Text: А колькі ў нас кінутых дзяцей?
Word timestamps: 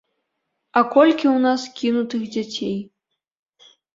А 0.79 0.81
колькі 0.93 1.25
ў 1.33 1.37
нас 1.43 1.61
кінутых 1.81 2.21
дзяцей? 2.39 2.75